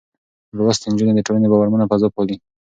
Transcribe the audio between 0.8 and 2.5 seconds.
نجونې د ټولنې باورمنه فضا پالي.